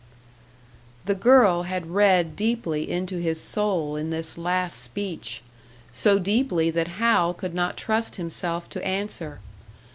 [1.05, 5.43] The girl had read deeply into his soul in this last speech;
[5.91, 9.41] so deeply that Hal could not trust himself to answer.